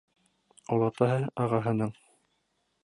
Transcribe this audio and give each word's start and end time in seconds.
Олатаһы, 0.77 1.21
ағаһының 1.45 1.95